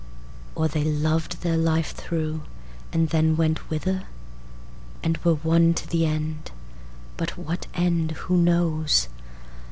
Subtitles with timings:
[0.55, 2.41] Or they lov'd their life through,
[2.91, 4.05] and then went whither?
[5.03, 9.09] And were one to the end—but what end who knows?